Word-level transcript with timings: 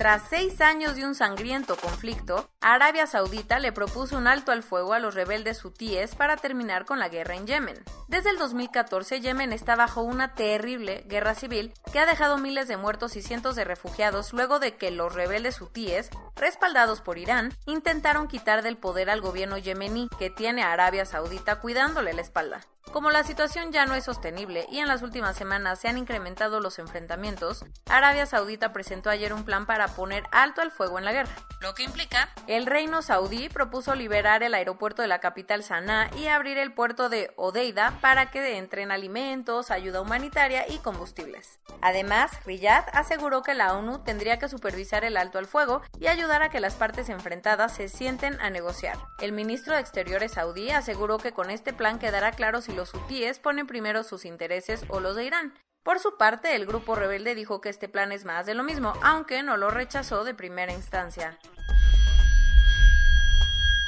Tras 0.00 0.22
seis 0.30 0.62
años 0.62 0.96
de 0.96 1.04
un 1.04 1.14
sangriento 1.14 1.76
conflicto, 1.76 2.48
Arabia 2.62 3.06
Saudita 3.06 3.58
le 3.58 3.70
propuso 3.70 4.16
un 4.16 4.28
alto 4.28 4.50
al 4.50 4.62
fuego 4.62 4.94
a 4.94 4.98
los 4.98 5.14
rebeldes 5.14 5.62
hutíes 5.62 6.14
para 6.14 6.38
terminar 6.38 6.86
con 6.86 6.98
la 6.98 7.10
guerra 7.10 7.34
en 7.36 7.46
Yemen. 7.46 7.84
Desde 8.08 8.30
el 8.30 8.38
2014, 8.38 9.20
Yemen 9.20 9.52
está 9.52 9.76
bajo 9.76 10.00
una 10.00 10.32
terrible 10.32 11.04
guerra 11.06 11.34
civil 11.34 11.74
que 11.92 11.98
ha 11.98 12.06
dejado 12.06 12.38
miles 12.38 12.66
de 12.66 12.78
muertos 12.78 13.14
y 13.14 13.20
cientos 13.20 13.56
de 13.56 13.64
refugiados 13.64 14.32
luego 14.32 14.58
de 14.58 14.74
que 14.74 14.90
los 14.90 15.14
rebeldes 15.14 15.60
hutíes, 15.60 16.08
respaldados 16.34 17.02
por 17.02 17.18
Irán, 17.18 17.52
intentaron 17.66 18.26
quitar 18.26 18.62
del 18.62 18.78
poder 18.78 19.10
al 19.10 19.20
gobierno 19.20 19.58
yemení 19.58 20.08
que 20.18 20.30
tiene 20.30 20.62
a 20.62 20.72
Arabia 20.72 21.04
Saudita 21.04 21.60
cuidándole 21.60 22.14
la 22.14 22.22
espalda. 22.22 22.62
Como 22.92 23.10
la 23.12 23.22
situación 23.22 23.70
ya 23.70 23.86
no 23.86 23.94
es 23.94 24.04
sostenible 24.04 24.66
y 24.68 24.80
en 24.80 24.88
las 24.88 25.02
últimas 25.02 25.36
semanas 25.36 25.78
se 25.78 25.86
han 25.86 25.96
incrementado 25.96 26.58
los 26.58 26.80
enfrentamientos, 26.80 27.64
Arabia 27.88 28.26
Saudita 28.26 28.72
presentó 28.72 29.10
ayer 29.10 29.32
un 29.32 29.44
plan 29.44 29.64
para 29.64 29.86
poner 29.88 30.24
alto 30.32 30.60
al 30.60 30.72
fuego 30.72 30.98
en 30.98 31.04
la 31.04 31.12
guerra. 31.12 31.30
Lo 31.60 31.74
que 31.74 31.84
implica, 31.84 32.30
el 32.48 32.66
reino 32.66 33.02
saudí 33.02 33.48
propuso 33.48 33.94
liberar 33.94 34.42
el 34.42 34.54
aeropuerto 34.54 35.02
de 35.02 35.08
la 35.08 35.20
capital 35.20 35.62
Sanaa 35.62 36.10
y 36.16 36.26
abrir 36.26 36.58
el 36.58 36.72
puerto 36.72 37.08
de 37.08 37.32
Odeida 37.36 37.98
para 38.00 38.30
que 38.30 38.56
entren 38.56 38.90
alimentos, 38.90 39.70
ayuda 39.70 40.00
humanitaria 40.00 40.66
y 40.68 40.78
combustibles. 40.78 41.60
Además, 41.82 42.32
Riyadh 42.44 42.88
aseguró 42.92 43.42
que 43.42 43.54
la 43.54 43.74
ONU 43.74 44.00
tendría 44.00 44.38
que 44.38 44.48
supervisar 44.48 45.04
el 45.04 45.16
alto 45.16 45.38
al 45.38 45.46
fuego 45.46 45.82
y 45.98 46.08
ayudar 46.08 46.42
a 46.42 46.50
que 46.50 46.60
las 46.60 46.74
partes 46.74 47.08
enfrentadas 47.08 47.74
se 47.76 47.88
sienten 47.88 48.40
a 48.40 48.50
negociar. 48.50 48.96
El 49.20 49.32
ministro 49.32 49.74
de 49.74 49.80
Exteriores 49.80 50.32
saudí 50.32 50.70
aseguró 50.70 51.18
que 51.18 51.32
con 51.32 51.50
este 51.50 51.72
plan 51.72 51.98
quedará 51.98 52.32
claro 52.32 52.62
si 52.62 52.69
los 52.72 52.94
hutíes 52.94 53.38
ponen 53.38 53.66
primero 53.66 54.02
sus 54.04 54.24
intereses 54.24 54.84
o 54.88 55.00
los 55.00 55.16
de 55.16 55.24
Irán. 55.24 55.54
Por 55.82 55.98
su 55.98 56.16
parte, 56.18 56.54
el 56.54 56.66
grupo 56.66 56.94
rebelde 56.94 57.34
dijo 57.34 57.60
que 57.60 57.70
este 57.70 57.88
plan 57.88 58.12
es 58.12 58.24
más 58.24 58.46
de 58.46 58.54
lo 58.54 58.62
mismo, 58.62 58.92
aunque 59.02 59.42
no 59.42 59.56
lo 59.56 59.70
rechazó 59.70 60.24
de 60.24 60.34
primera 60.34 60.72
instancia. 60.72 61.38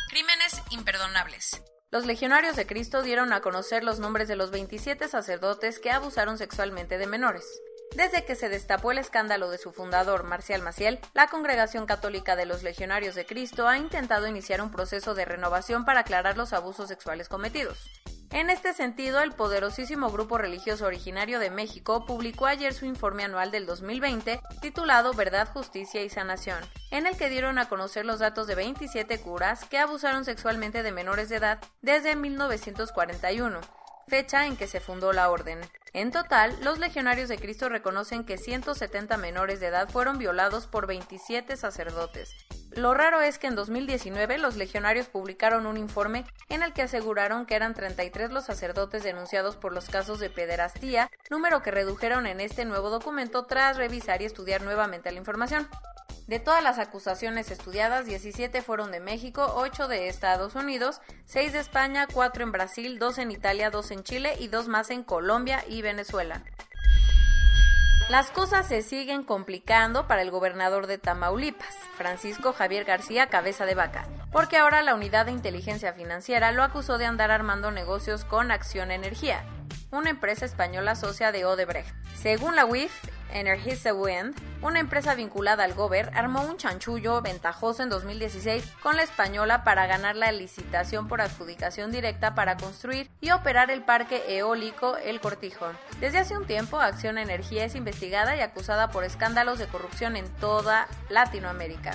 Crímenes 0.08 0.62
imperdonables. 0.70 1.62
Los 1.90 2.06
legionarios 2.06 2.56
de 2.56 2.66
Cristo 2.66 3.02
dieron 3.02 3.34
a 3.34 3.42
conocer 3.42 3.84
los 3.84 3.98
nombres 3.98 4.26
de 4.26 4.36
los 4.36 4.50
27 4.50 5.08
sacerdotes 5.08 5.78
que 5.78 5.90
abusaron 5.90 6.38
sexualmente 6.38 6.96
de 6.96 7.06
menores. 7.06 7.44
Desde 7.94 8.24
que 8.24 8.34
se 8.34 8.48
destapó 8.48 8.92
el 8.92 8.98
escándalo 8.98 9.50
de 9.50 9.58
su 9.58 9.72
fundador, 9.72 10.24
Marcial 10.24 10.62
Maciel, 10.62 10.98
la 11.12 11.26
Congregación 11.26 11.84
Católica 11.84 12.36
de 12.36 12.46
los 12.46 12.62
Legionarios 12.62 13.14
de 13.14 13.26
Cristo 13.26 13.68
ha 13.68 13.76
intentado 13.76 14.26
iniciar 14.26 14.62
un 14.62 14.70
proceso 14.70 15.14
de 15.14 15.26
renovación 15.26 15.84
para 15.84 16.00
aclarar 16.00 16.38
los 16.38 16.54
abusos 16.54 16.88
sexuales 16.88 17.28
cometidos. 17.28 17.90
En 18.32 18.48
este 18.48 18.72
sentido, 18.72 19.20
el 19.20 19.32
poderosísimo 19.32 20.10
grupo 20.10 20.38
religioso 20.38 20.86
originario 20.86 21.38
de 21.38 21.50
México 21.50 22.06
publicó 22.06 22.46
ayer 22.46 22.72
su 22.72 22.86
informe 22.86 23.24
anual 23.24 23.50
del 23.50 23.66
2020 23.66 24.40
titulado 24.62 25.12
Verdad, 25.12 25.48
Justicia 25.52 26.02
y 26.02 26.08
Sanación, 26.08 26.58
en 26.90 27.06
el 27.06 27.16
que 27.18 27.28
dieron 27.28 27.58
a 27.58 27.68
conocer 27.68 28.06
los 28.06 28.20
datos 28.20 28.46
de 28.46 28.54
27 28.54 29.20
curas 29.20 29.66
que 29.66 29.78
abusaron 29.78 30.24
sexualmente 30.24 30.82
de 30.82 30.92
menores 30.92 31.28
de 31.28 31.36
edad 31.36 31.58
desde 31.82 32.16
1941 32.16 33.60
fecha 34.08 34.46
en 34.46 34.56
que 34.56 34.66
se 34.66 34.80
fundó 34.80 35.12
la 35.12 35.30
orden. 35.30 35.60
En 35.92 36.10
total, 36.10 36.56
los 36.62 36.78
legionarios 36.78 37.28
de 37.28 37.38
Cristo 37.38 37.68
reconocen 37.68 38.24
que 38.24 38.36
170 38.36 39.16
menores 39.16 39.60
de 39.60 39.68
edad 39.68 39.88
fueron 39.88 40.18
violados 40.18 40.66
por 40.66 40.86
27 40.86 41.56
sacerdotes. 41.56 42.34
Lo 42.74 42.94
raro 42.94 43.20
es 43.20 43.38
que 43.38 43.48
en 43.48 43.54
2019 43.54 44.38
los 44.38 44.56
legionarios 44.56 45.06
publicaron 45.06 45.66
un 45.66 45.76
informe 45.76 46.24
en 46.48 46.62
el 46.62 46.72
que 46.72 46.80
aseguraron 46.80 47.44
que 47.44 47.54
eran 47.54 47.74
33 47.74 48.32
los 48.32 48.46
sacerdotes 48.46 49.02
denunciados 49.02 49.56
por 49.56 49.74
los 49.74 49.90
casos 49.90 50.20
de 50.20 50.30
pederastía, 50.30 51.10
número 51.30 51.62
que 51.62 51.70
redujeron 51.70 52.26
en 52.26 52.40
este 52.40 52.64
nuevo 52.64 52.88
documento 52.88 53.44
tras 53.44 53.76
revisar 53.76 54.22
y 54.22 54.24
estudiar 54.24 54.62
nuevamente 54.62 55.12
la 55.12 55.18
información. 55.18 55.68
De 56.26 56.38
todas 56.38 56.62
las 56.62 56.78
acusaciones 56.78 57.50
estudiadas, 57.50 58.06
17 58.06 58.62
fueron 58.62 58.90
de 58.90 59.00
México, 59.00 59.52
8 59.56 59.86
de 59.86 60.08
Estados 60.08 60.54
Unidos, 60.54 61.02
6 61.26 61.52
de 61.52 61.58
España, 61.58 62.06
4 62.10 62.42
en 62.42 62.52
Brasil, 62.52 62.98
2 62.98 63.18
en 63.18 63.30
Italia, 63.32 63.70
2 63.70 63.90
en 63.90 64.02
Chile 64.02 64.34
y 64.38 64.48
2 64.48 64.68
más 64.68 64.88
en 64.88 65.02
Colombia 65.02 65.62
y 65.68 65.82
Venezuela. 65.82 66.42
Las 68.12 68.30
cosas 68.30 68.68
se 68.68 68.82
siguen 68.82 69.24
complicando 69.24 70.06
para 70.06 70.20
el 70.20 70.30
gobernador 70.30 70.86
de 70.86 70.98
Tamaulipas, 70.98 71.74
Francisco 71.96 72.52
Javier 72.52 72.84
García 72.84 73.28
Cabeza 73.28 73.64
de 73.64 73.74
Vaca, 73.74 74.06
porque 74.30 74.58
ahora 74.58 74.82
la 74.82 74.94
unidad 74.94 75.24
de 75.24 75.32
inteligencia 75.32 75.94
financiera 75.94 76.52
lo 76.52 76.62
acusó 76.62 76.98
de 76.98 77.06
andar 77.06 77.30
armando 77.30 77.70
negocios 77.70 78.26
con 78.26 78.50
Acción 78.50 78.90
Energía, 78.90 79.46
una 79.90 80.10
empresa 80.10 80.44
española 80.44 80.94
socia 80.94 81.32
de 81.32 81.46
Odebrecht. 81.46 81.88
Según 82.14 82.54
la 82.54 82.66
UIF, 82.66 82.92
Energisa 83.32 83.94
Wind, 83.94 84.34
una 84.62 84.80
empresa 84.80 85.14
vinculada 85.14 85.64
al 85.64 85.74
Gober, 85.74 86.10
armó 86.14 86.42
un 86.42 86.56
chanchullo 86.56 87.20
ventajoso 87.22 87.82
en 87.82 87.88
2016 87.88 88.64
con 88.82 88.96
la 88.96 89.02
española 89.02 89.64
para 89.64 89.86
ganar 89.86 90.16
la 90.16 90.32
licitación 90.32 91.08
por 91.08 91.20
adjudicación 91.20 91.90
directa 91.90 92.34
para 92.34 92.56
construir 92.56 93.10
y 93.20 93.30
operar 93.30 93.70
el 93.70 93.82
parque 93.82 94.22
eólico 94.28 94.96
El 94.96 95.20
Cortijo. 95.20 95.66
Desde 96.00 96.18
hace 96.18 96.36
un 96.36 96.46
tiempo, 96.46 96.78
Acción 96.78 97.18
Energía 97.18 97.64
es 97.64 97.74
investigada 97.74 98.36
y 98.36 98.40
acusada 98.40 98.90
por 98.90 99.04
escándalos 99.04 99.58
de 99.58 99.66
corrupción 99.66 100.16
en 100.16 100.28
toda 100.36 100.86
Latinoamérica. 101.08 101.92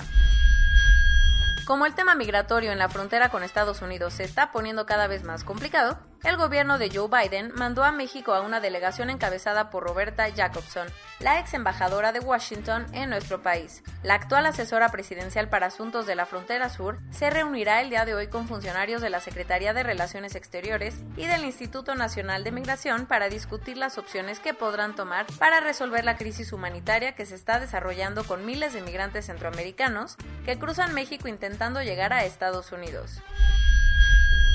Como 1.68 1.84
el 1.84 1.94
tema 1.94 2.14
migratorio 2.14 2.72
en 2.72 2.78
la 2.78 2.88
frontera 2.88 3.28
con 3.28 3.42
Estados 3.42 3.82
Unidos 3.82 4.14
se 4.14 4.24
está 4.24 4.52
poniendo 4.52 4.86
cada 4.86 5.06
vez 5.06 5.22
más 5.22 5.44
complicado, 5.44 5.98
el 6.24 6.36
gobierno 6.36 6.78
de 6.78 6.90
Joe 6.90 7.08
Biden 7.08 7.52
mandó 7.54 7.84
a 7.84 7.92
México 7.92 8.34
a 8.34 8.40
una 8.40 8.60
delegación 8.60 9.10
encabezada 9.10 9.70
por 9.70 9.84
Roberta 9.84 10.28
Jacobson, 10.34 10.88
la 11.20 11.38
ex 11.38 11.54
embajadora 11.54 12.12
de 12.12 12.20
Washington 12.20 12.86
en 12.92 13.10
nuestro 13.10 13.42
país. 13.42 13.82
La 14.02 14.14
actual 14.14 14.46
asesora 14.46 14.88
presidencial 14.90 15.48
para 15.48 15.66
asuntos 15.66 16.06
de 16.06 16.16
la 16.16 16.26
frontera 16.26 16.68
sur 16.68 16.98
se 17.10 17.30
reunirá 17.30 17.80
el 17.80 17.90
día 17.90 18.04
de 18.04 18.14
hoy 18.14 18.26
con 18.28 18.48
funcionarios 18.48 19.00
de 19.00 19.10
la 19.10 19.20
Secretaría 19.20 19.72
de 19.72 19.82
Relaciones 19.82 20.34
Exteriores 20.34 20.96
y 21.16 21.26
del 21.26 21.44
Instituto 21.44 21.94
Nacional 21.94 22.44
de 22.44 22.52
Migración 22.52 23.06
para 23.06 23.28
discutir 23.28 23.76
las 23.76 23.98
opciones 23.98 24.40
que 24.40 24.54
podrán 24.54 24.94
tomar 24.94 25.26
para 25.38 25.60
resolver 25.60 26.04
la 26.04 26.16
crisis 26.16 26.52
humanitaria 26.52 27.14
que 27.14 27.26
se 27.26 27.34
está 27.34 27.60
desarrollando 27.60 28.24
con 28.24 28.44
miles 28.44 28.72
de 28.72 28.82
migrantes 28.82 29.26
centroamericanos 29.26 30.16
que 30.44 30.58
cruzan 30.58 30.94
México 30.94 31.28
intentando 31.28 31.82
llegar 31.82 32.12
a 32.12 32.24
Estados 32.24 32.72
Unidos. 32.72 33.20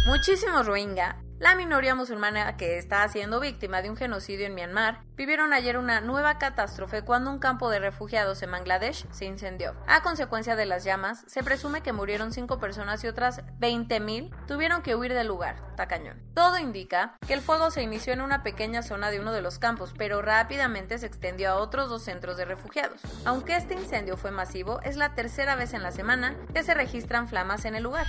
Muchísimos 0.05 0.65
Rohingya 0.65 1.15
la 1.39 1.55
minoría 1.55 1.95
musulmana 1.95 2.55
que 2.57 2.77
está 2.77 3.07
siendo 3.09 3.39
víctima 3.39 3.81
de 3.81 3.89
un 3.89 3.97
genocidio 3.97 4.45
en 4.45 4.55
Myanmar 4.55 5.01
vivieron 5.15 5.53
ayer 5.53 5.77
una 5.77 6.01
nueva 6.01 6.37
catástrofe 6.37 7.03
cuando 7.03 7.31
un 7.31 7.39
campo 7.39 7.69
de 7.69 7.79
refugiados 7.79 8.41
en 8.43 8.51
Bangladesh 8.51 9.05
se 9.11 9.25
incendió. 9.25 9.75
A 9.87 10.01
consecuencia 10.01 10.55
de 10.55 10.65
las 10.65 10.83
llamas, 10.83 11.23
se 11.27 11.43
presume 11.43 11.81
que 11.81 11.93
murieron 11.93 12.31
cinco 12.31 12.59
personas 12.59 13.03
y 13.03 13.07
otras 13.07 13.41
20.000 13.59 14.31
tuvieron 14.47 14.81
que 14.81 14.95
huir 14.95 15.13
del 15.13 15.27
lugar. 15.27 15.55
Tacañón. 15.75 16.21
Todo 16.33 16.57
indica 16.59 17.17
que 17.27 17.33
el 17.33 17.41
fuego 17.41 17.71
se 17.71 17.81
inició 17.81 18.13
en 18.13 18.21
una 18.21 18.43
pequeña 18.43 18.83
zona 18.83 19.09
de 19.09 19.19
uno 19.19 19.31
de 19.31 19.41
los 19.41 19.59
campos, 19.59 19.93
pero 19.97 20.21
rápidamente 20.21 20.97
se 20.97 21.07
extendió 21.07 21.49
a 21.49 21.55
otros 21.55 21.89
dos 21.89 22.03
centros 22.03 22.37
de 22.37 22.45
refugiados. 22.45 23.01
Aunque 23.25 23.55
este 23.55 23.73
incendio 23.73 24.17
fue 24.17 24.31
masivo, 24.31 24.79
es 24.81 24.95
la 24.95 25.15
tercera 25.15 25.55
vez 25.55 25.73
en 25.73 25.83
la 25.83 25.91
semana 25.91 26.35
que 26.53 26.63
se 26.63 26.73
registran 26.73 27.27
flamas 27.27 27.65
en 27.65 27.75
el 27.75 27.83
lugar. 27.83 28.05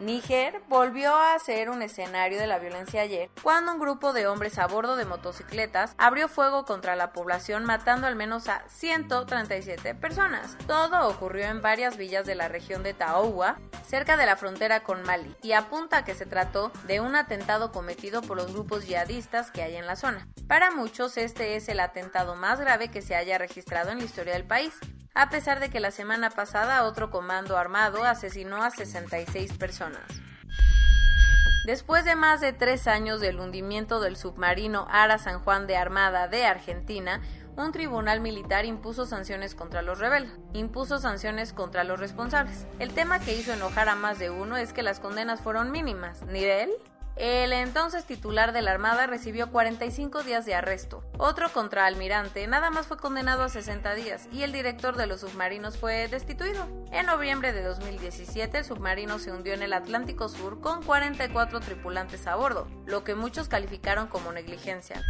Níger 0.00 0.62
volvió 0.68 1.14
a 1.14 1.38
ser 1.38 1.68
un 1.68 1.82
escenario 1.82 2.38
de 2.38 2.46
la 2.46 2.58
violencia 2.58 3.02
ayer 3.02 3.28
cuando 3.42 3.72
un 3.72 3.78
grupo 3.78 4.14
de 4.14 4.26
hombres 4.26 4.58
a 4.58 4.66
bordo 4.66 4.96
de 4.96 5.04
motocicletas 5.04 5.94
abrió 5.98 6.26
fuego 6.26 6.64
contra 6.64 6.96
la 6.96 7.12
población 7.12 7.66
matando 7.66 8.06
al 8.06 8.16
menos 8.16 8.48
a 8.48 8.64
137 8.68 9.94
personas. 9.94 10.56
Todo 10.66 11.06
ocurrió 11.06 11.44
en 11.46 11.60
varias 11.60 11.98
villas 11.98 12.24
de 12.24 12.34
la 12.34 12.48
región 12.48 12.82
de 12.82 12.94
Taoua, 12.94 13.58
cerca 13.86 14.16
de 14.16 14.24
la 14.24 14.36
frontera 14.36 14.82
con 14.84 15.02
Mali, 15.02 15.36
y 15.42 15.52
apunta 15.52 15.98
a 15.98 16.04
que 16.04 16.14
se 16.14 16.24
trató 16.24 16.72
de 16.86 17.00
un 17.00 17.14
atentado 17.14 17.70
cometido 17.70 18.22
por 18.22 18.38
los 18.38 18.52
grupos 18.52 18.86
yihadistas 18.86 19.50
que 19.50 19.62
hay 19.62 19.76
en 19.76 19.86
la 19.86 19.96
zona. 19.96 20.26
Para 20.48 20.70
muchos 20.70 21.18
este 21.18 21.56
es 21.56 21.68
el 21.68 21.78
atentado 21.78 22.36
más 22.36 22.58
grave 22.58 22.88
que 22.88 23.02
se 23.02 23.16
haya 23.16 23.36
registrado 23.36 23.90
en 23.90 23.98
la 23.98 24.04
historia 24.04 24.32
del 24.32 24.44
país, 24.44 24.72
a 25.14 25.28
pesar 25.28 25.60
de 25.60 25.70
que 25.70 25.80
la 25.80 25.90
semana 25.90 26.30
pasada 26.30 26.84
otro 26.84 27.10
comando 27.10 27.56
armado 27.56 28.04
asesinó 28.04 28.62
a 28.62 28.70
66 28.70 29.52
personas. 29.54 30.04
Después 31.66 32.04
de 32.04 32.16
más 32.16 32.40
de 32.40 32.52
tres 32.52 32.86
años 32.86 33.20
del 33.20 33.38
hundimiento 33.38 34.00
del 34.00 34.16
submarino 34.16 34.86
Ara 34.90 35.18
San 35.18 35.40
Juan 35.40 35.66
de 35.66 35.76
Armada 35.76 36.26
de 36.26 36.46
Argentina, 36.46 37.20
un 37.56 37.72
tribunal 37.72 38.20
militar 38.20 38.64
impuso 38.64 39.04
sanciones 39.04 39.54
contra 39.54 39.82
los 39.82 39.98
rebeldes, 39.98 40.32
impuso 40.54 40.98
sanciones 40.98 41.52
contra 41.52 41.84
los 41.84 42.00
responsables. 42.00 42.66
El 42.78 42.94
tema 42.94 43.18
que 43.18 43.34
hizo 43.34 43.52
enojar 43.52 43.88
a 43.88 43.94
más 43.94 44.18
de 44.18 44.30
uno 44.30 44.56
es 44.56 44.72
que 44.72 44.82
las 44.82 45.00
condenas 45.00 45.40
fueron 45.42 45.70
mínimas. 45.70 46.22
¿Nivel? 46.22 46.70
El 47.16 47.52
entonces 47.52 48.04
titular 48.04 48.52
de 48.52 48.62
la 48.62 48.70
Armada 48.70 49.06
recibió 49.06 49.50
45 49.50 50.22
días 50.22 50.46
de 50.46 50.54
arresto. 50.54 51.04
Otro 51.18 51.52
contraalmirante 51.52 52.46
nada 52.46 52.70
más 52.70 52.86
fue 52.86 52.96
condenado 52.96 53.42
a 53.42 53.48
60 53.48 53.94
días 53.94 54.28
y 54.32 54.42
el 54.42 54.52
director 54.52 54.96
de 54.96 55.06
los 55.06 55.20
submarinos 55.20 55.76
fue 55.76 56.08
destituido. 56.08 56.66
En 56.92 57.06
noviembre 57.06 57.52
de 57.52 57.62
2017 57.62 58.58
el 58.58 58.64
submarino 58.64 59.18
se 59.18 59.32
hundió 59.32 59.52
en 59.52 59.62
el 59.62 59.72
Atlántico 59.72 60.28
Sur 60.28 60.60
con 60.60 60.82
44 60.82 61.60
tripulantes 61.60 62.26
a 62.26 62.36
bordo, 62.36 62.66
lo 62.86 63.04
que 63.04 63.14
muchos 63.14 63.48
calificaron 63.48 64.06
como 64.06 64.32
negligencia. 64.32 65.02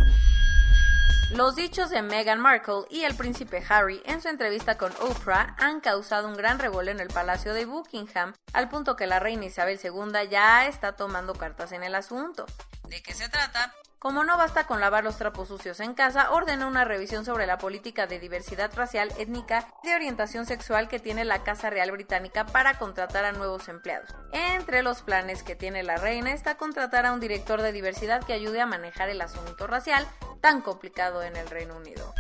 Los 1.30 1.54
dichos 1.54 1.90
de 1.90 2.02
Meghan 2.02 2.40
Markle 2.40 2.86
y 2.90 3.04
el 3.04 3.14
príncipe 3.14 3.64
Harry 3.68 4.02
en 4.04 4.20
su 4.20 4.26
entrevista 4.26 4.76
con 4.76 4.92
Oprah 5.00 5.54
han 5.58 5.80
causado 5.80 6.26
un 6.26 6.34
gran 6.34 6.58
revuelo 6.58 6.90
en 6.90 6.98
el 6.98 7.06
Palacio 7.06 7.54
de 7.54 7.66
Buckingham, 7.66 8.34
al 8.52 8.68
punto 8.68 8.96
que 8.96 9.06
la 9.06 9.20
reina 9.20 9.44
Isabel 9.44 9.78
II 9.80 10.28
ya 10.28 10.66
está 10.66 10.96
tomando 10.96 11.34
cartas 11.34 11.70
en 11.70 11.84
el 11.84 11.94
asunto. 11.94 12.46
¿De 12.88 13.00
qué 13.00 13.14
se 13.14 13.28
trata? 13.28 13.72
Como 14.00 14.25
no 14.25 14.38
basta 14.38 14.67
con 14.67 14.81
lavar 14.81 15.05
los 15.05 15.19
trapos 15.19 15.49
sucios 15.49 15.79
en 15.79 15.93
casa, 15.93 16.31
ordena 16.31 16.67
una 16.67 16.87
revisión 16.87 17.26
sobre 17.26 17.47
la 17.47 17.58
política 17.58 18.06
de 18.06 18.19
diversidad 18.19 18.75
racial, 18.75 19.12
étnica 19.19 19.69
y 19.82 19.88
de 19.88 19.94
orientación 19.94 20.47
sexual 20.47 20.88
que 20.88 21.00
tiene 21.00 21.26
la 21.26 21.43
Casa 21.44 21.69
Real 21.69 21.91
Británica 21.91 22.47
para 22.47 22.79
contratar 22.79 23.26
a 23.26 23.32
nuevos 23.32 23.69
empleados. 23.69 24.08
Entre 24.32 24.82
los 24.82 25.02
planes 25.02 25.43
que 25.43 25.55
tiene 25.55 25.82
la 25.82 25.99
reina 25.99 26.32
está 26.32 26.55
contratar 26.55 27.05
a 27.05 27.12
un 27.12 27.20
director 27.20 27.61
de 27.61 27.73
diversidad 27.73 28.25
que 28.25 28.32
ayude 28.32 28.62
a 28.62 28.67
manejar 28.67 29.11
el 29.11 29.20
asunto 29.20 29.67
racial, 29.67 30.08
tan 30.41 30.62
complicado 30.62 31.23
en 31.23 31.37
el 31.37 31.50
Reino 31.50 31.76
Unido. 31.76 32.14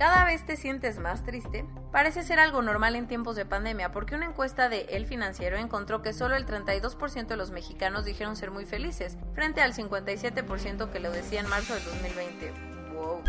¿Cada 0.00 0.24
vez 0.24 0.46
te 0.46 0.56
sientes 0.56 0.98
más 0.98 1.26
triste? 1.26 1.66
Parece 1.92 2.22
ser 2.22 2.40
algo 2.40 2.62
normal 2.62 2.96
en 2.96 3.06
tiempos 3.06 3.36
de 3.36 3.44
pandemia, 3.44 3.92
porque 3.92 4.14
una 4.14 4.24
encuesta 4.24 4.70
de 4.70 4.86
El 4.92 5.06
Financiero 5.06 5.58
encontró 5.58 6.00
que 6.00 6.14
solo 6.14 6.36
el 6.36 6.46
32% 6.46 7.26
de 7.26 7.36
los 7.36 7.50
mexicanos 7.50 8.06
dijeron 8.06 8.34
ser 8.34 8.50
muy 8.50 8.64
felices, 8.64 9.18
frente 9.34 9.60
al 9.60 9.74
57% 9.74 10.90
que 10.90 11.00
lo 11.00 11.10
decía 11.10 11.40
en 11.40 11.50
marzo 11.50 11.74
de 11.74 11.84
2020. 11.84 12.50
Wow. 12.94 13.22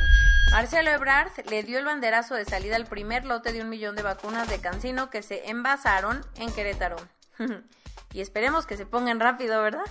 Marcelo 0.53 0.91
Ebrard 0.91 1.33
le 1.49 1.61
dio 1.63 1.77
el 1.77 1.83
banderazo 1.83 2.35
de 2.35 2.45
salida 2.45 2.77
al 2.77 2.85
primer 2.85 3.25
lote 3.25 3.51
de 3.51 3.61
un 3.61 3.67
millón 3.67 3.97
de 3.97 4.03
vacunas 4.03 4.49
de 4.49 4.61
Cancino 4.61 5.09
que 5.09 5.23
se 5.23 5.49
envasaron 5.49 6.21
en 6.37 6.53
Querétaro. 6.53 6.95
y 8.13 8.21
esperemos 8.21 8.65
que 8.65 8.77
se 8.77 8.85
pongan 8.85 9.19
rápido, 9.19 9.61
¿verdad? 9.61 9.83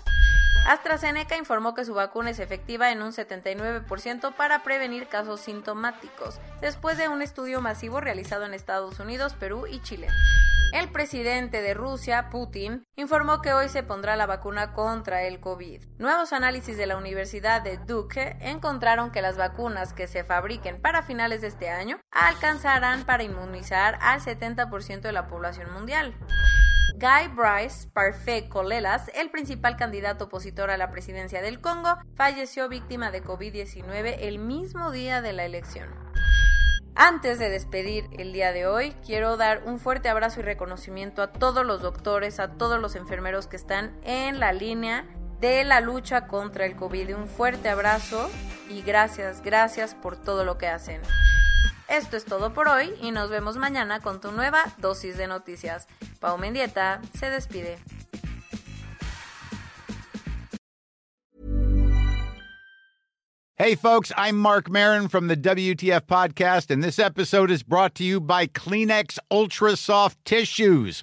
AstraZeneca 0.72 1.37
informó 1.37 1.75
que 1.75 1.84
su 1.84 1.94
vacuna 1.94 2.31
es 2.31 2.38
efectiva 2.38 2.93
en 2.93 3.02
un 3.02 3.11
79% 3.11 4.34
para 4.37 4.62
prevenir 4.62 5.08
casos 5.08 5.40
sintomáticos, 5.40 6.38
después 6.61 6.96
de 6.96 7.08
un 7.08 7.22
estudio 7.22 7.61
masivo 7.61 8.00
realizado 8.00 8.44
en 8.44 8.55
Estados 8.55 9.00
Unidos, 9.00 9.34
Perú 9.34 9.67
y 9.67 9.82
Chile. 9.82 10.06
El 10.72 10.88
presidente 10.93 11.61
de 11.61 11.75
Rusia, 11.75 12.31
Putin, 12.31 12.87
informó 12.94 13.43
que 13.43 13.52
hoy 13.52 13.69
se 13.69 13.82
pondrá 13.82 14.14
la 14.14 14.26
vacuna 14.26 14.72
contra 14.72 15.25
el 15.25 15.40
COVID. 15.40 15.82
Nuevos 15.99 16.32
análisis 16.32 16.76
de 16.76 16.87
la 16.87 16.96
Universidad 16.96 17.62
de 17.62 17.76
Duke 17.78 18.37
encontraron 18.40 19.11
que 19.11 19.22
las 19.22 19.37
vacunas 19.37 19.93
que 19.93 20.06
se 20.06 20.22
fabriquen 20.22 20.81
para 20.81 21.02
finales 21.02 21.40
de 21.40 21.49
este 21.49 21.69
año 21.69 21.99
alcanzarán 22.12 23.02
para 23.02 23.25
inmunizar 23.25 23.99
al 24.00 24.20
70% 24.20 25.00
de 25.00 25.12
la 25.12 25.26
población 25.26 25.72
mundial. 25.72 26.14
Guy 27.00 27.29
Bryce 27.29 27.88
Parfait 27.94 28.47
Colelas, 28.47 29.11
el 29.14 29.31
principal 29.31 29.79
candidato 29.79 30.26
opositor 30.26 30.69
a 30.70 30.76
la 30.76 30.91
presidencia 30.91 31.41
del 31.41 31.62
Congo, 31.62 31.97
falleció 32.14 32.69
víctima 32.69 33.11
de 33.11 33.25
COVID-19 33.25 34.17
el 34.20 34.38
mismo 34.38 34.91
día 34.91 35.23
de 35.23 35.32
la 35.32 35.47
elección. 35.47 35.88
Antes 36.94 37.38
de 37.38 37.49
despedir 37.49 38.05
el 38.19 38.35
día 38.35 38.52
de 38.52 38.67
hoy, 38.67 38.94
quiero 39.06 39.38
dar 39.38 39.62
un 39.64 39.79
fuerte 39.79 40.11
abrazo 40.11 40.41
y 40.41 40.43
reconocimiento 40.43 41.23
a 41.23 41.32
todos 41.32 41.64
los 41.64 41.81
doctores, 41.81 42.38
a 42.38 42.58
todos 42.58 42.79
los 42.79 42.94
enfermeros 42.97 43.46
que 43.46 43.56
están 43.56 43.99
en 44.03 44.38
la 44.38 44.53
línea 44.53 45.06
de 45.41 45.64
la 45.64 45.81
lucha 45.81 46.26
contra 46.26 46.67
el 46.67 46.76
COVID. 46.76 47.17
Un 47.17 47.29
fuerte 47.29 47.70
abrazo 47.70 48.29
y 48.69 48.82
gracias, 48.82 49.41
gracias 49.41 49.94
por 49.94 50.19
todo 50.19 50.44
lo 50.44 50.58
que 50.58 50.69
hacen. 50.69 51.00
Esto 51.88 52.19
es 52.19 52.26
todo 52.26 52.53
por 52.53 52.69
hoy 52.69 52.93
y 53.00 53.11
nos 53.11 53.31
vemos 53.31 53.56
mañana 53.56 54.00
con 54.00 54.20
tu 54.20 54.32
nueva 54.32 54.62
dosis 54.76 55.17
de 55.17 55.26
noticias. 55.26 55.88
Pau 56.20 56.37
Mendieta 56.37 57.00
se 57.14 57.31
despide. 57.31 57.78
Hey 63.56 63.74
folks, 63.74 64.10
I'm 64.17 64.39
Mark 64.39 64.70
Marin 64.70 65.08
from 65.08 65.27
the 65.27 65.36
WTF 65.36 66.06
podcast 66.06 66.70
and 66.70 66.82
this 66.82 66.98
episode 66.98 67.50
is 67.50 67.62
brought 67.62 67.94
to 67.96 68.05
you 68.05 68.19
by 68.19 68.46
Kleenex 68.46 69.19
Ultra 69.31 69.77
Soft 69.77 70.22
Tissues 70.24 71.03